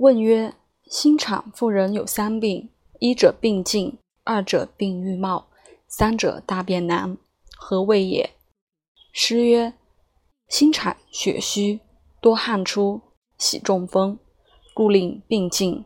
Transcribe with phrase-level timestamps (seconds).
[0.00, 0.54] 问曰：
[0.86, 5.48] 新产妇人有三病，一者病尽，二者病欲冒，
[5.86, 7.18] 三者大便难，
[7.58, 8.30] 何谓也？
[9.12, 9.74] 师曰：
[10.48, 11.80] 新产血虚，
[12.18, 13.02] 多汗出，
[13.36, 14.18] 喜中风，
[14.72, 15.84] 故令病尽。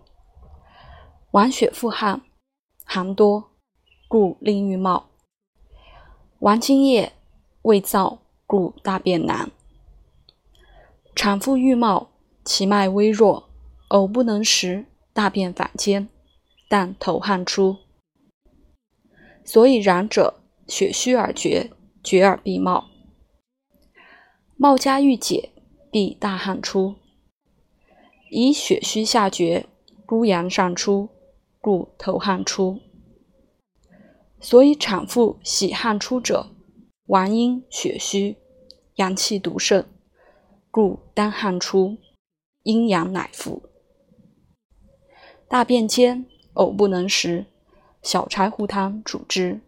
[1.33, 2.23] 亡血复汗，
[2.85, 3.51] 寒多，
[4.07, 5.09] 故令欲冒。
[6.39, 7.15] 亡精液，
[7.63, 9.51] 胃燥，故大便难。
[11.17, 12.11] 产妇欲冒，
[12.45, 13.51] 其脉微弱，
[13.95, 16.09] 呕不能食，大便反坚，
[16.69, 17.77] 但头汗出。
[19.45, 21.71] 所以然者，血虚而绝，
[22.03, 22.89] 绝而必冒。
[24.57, 25.53] 冒加欲解，
[25.93, 26.97] 必大汗出。
[28.31, 29.67] 以血虚下绝，
[30.05, 31.09] 孤阳上出，
[31.61, 32.81] 故头汗出。
[34.41, 36.49] 所以产妇喜汗出者，
[37.07, 38.39] 亡因血虚，
[38.97, 39.87] 阳气独盛。
[40.73, 41.97] 故当汗出，
[42.65, 43.63] 阴阳乃复。
[45.49, 47.47] 大便坚，呕不能食，
[48.03, 49.61] 小柴胡汤主之。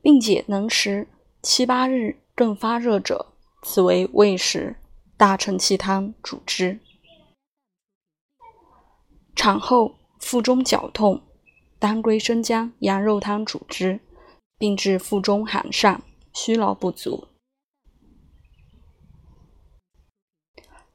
[0.00, 1.08] 病解能食，
[1.42, 4.76] 七八日更发热者，此为胃实。
[5.16, 6.78] 大承气汤主之。
[9.34, 11.20] 产后腹中绞痛，
[11.80, 14.00] 当归生姜羊肉汤主之，
[14.56, 15.98] 并治腹中寒疝，
[16.32, 17.26] 虚劳不足。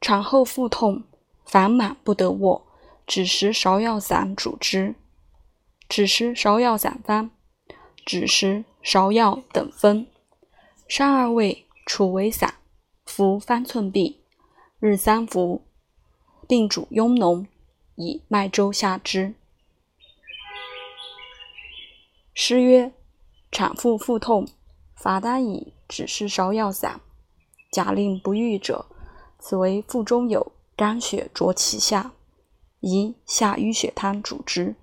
[0.00, 1.04] 产后腹痛，
[1.44, 2.66] 烦满不得卧，
[3.06, 4.94] 只食芍药散主之。
[5.88, 7.30] 只食芍药散方：
[8.04, 10.06] 只食、芍药等分，
[10.88, 12.54] 三二味，处为散，
[13.04, 14.16] 服方寸匕，
[14.80, 15.62] 日三服，
[16.48, 17.46] 并煮痈脓，
[17.96, 19.34] 以麦粥下之。
[22.32, 22.92] 诗曰：
[23.52, 24.48] 产妇腹痛，
[24.96, 27.00] 法当以枳实芍药散，
[27.70, 28.86] 假令不愈者。
[29.38, 32.12] 此为腹中有肝血浊其下，
[32.80, 34.74] 宜下淤血汤主之，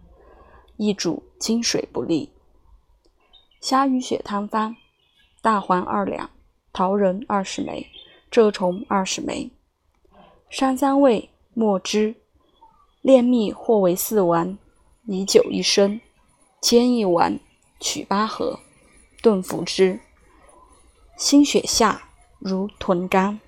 [0.77, 2.31] 亦主金水不利。
[3.59, 4.77] 下淤血汤方：
[5.41, 6.29] 大黄二两，
[6.71, 7.87] 桃仁二十枚，
[8.31, 9.51] 蛰虫二十枚，
[10.49, 12.15] 山三味，墨汁，
[13.01, 14.57] 炼蜜或为四丸，
[15.05, 15.99] 以酒一升，
[16.61, 17.37] 煎一丸，
[17.81, 18.61] 取八合，
[19.21, 19.99] 炖服之。
[21.17, 22.03] 心血下
[22.39, 23.41] 如豚肝。